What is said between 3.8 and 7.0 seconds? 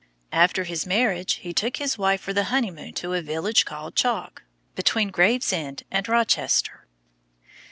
Chalk, between Gravesend and Rochester.